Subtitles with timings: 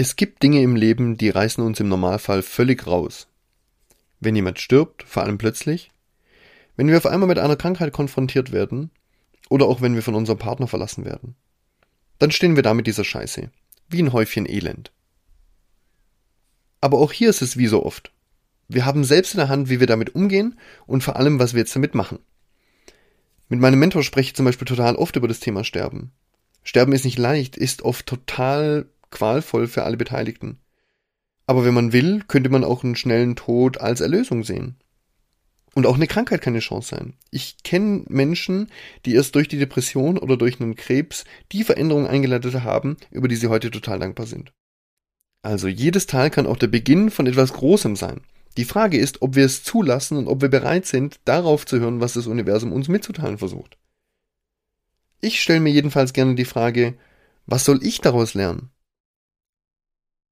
[0.00, 3.26] Es gibt Dinge im Leben, die reißen uns im Normalfall völlig raus.
[4.20, 5.90] Wenn jemand stirbt, vor allem plötzlich,
[6.76, 8.92] wenn wir auf einmal mit einer Krankheit konfrontiert werden
[9.48, 11.34] oder auch wenn wir von unserem Partner verlassen werden,
[12.20, 13.50] dann stehen wir da mit dieser Scheiße,
[13.88, 14.92] wie ein Häufchen Elend.
[16.80, 18.12] Aber auch hier ist es wie so oft.
[18.68, 21.62] Wir haben selbst in der Hand, wie wir damit umgehen und vor allem, was wir
[21.62, 22.20] jetzt damit machen.
[23.48, 26.12] Mit meinem Mentor spreche ich zum Beispiel total oft über das Thema Sterben.
[26.62, 30.58] Sterben ist nicht leicht, ist oft total qualvoll für alle Beteiligten.
[31.46, 34.76] Aber wenn man will, könnte man auch einen schnellen Tod als Erlösung sehen.
[35.74, 37.14] Und auch eine Krankheit kann eine Chance sein.
[37.30, 38.68] Ich kenne Menschen,
[39.04, 43.36] die erst durch die Depression oder durch einen Krebs die Veränderung eingeleitet haben, über die
[43.36, 44.52] sie heute total dankbar sind.
[45.42, 48.22] Also jedes Tal kann auch der Beginn von etwas Großem sein.
[48.56, 52.00] Die Frage ist, ob wir es zulassen und ob wir bereit sind, darauf zu hören,
[52.00, 53.78] was das Universum uns mitzuteilen versucht.
[55.20, 56.94] Ich stelle mir jedenfalls gerne die Frage,
[57.46, 58.70] was soll ich daraus lernen?